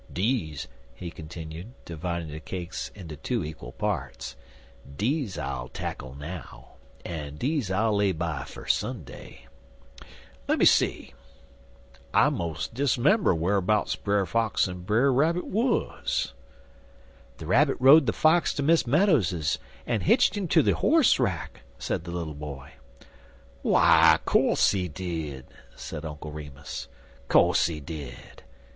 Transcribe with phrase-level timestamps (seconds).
[0.11, 4.35] "Deze," he continued, dividing the cakes into two equal parts
[4.97, 6.69] "dese I'll tackle now,
[7.05, 9.45] en dese I'll lay by fer Sunday.
[10.47, 11.13] "Lemme see.
[12.15, 16.33] I mos' dis'member wharbouts Brer Fox en Brer Rabbit wuz."
[17.37, 21.61] "The rabbit rode the fox to Miss Meadows's, and hitched him to the horse rack,"
[21.77, 22.71] said the little boy.
[23.63, 25.45] "W'y co'se he did,"
[25.75, 26.87] said Uncle Remus.
[27.29, 28.41] "C'ose he did.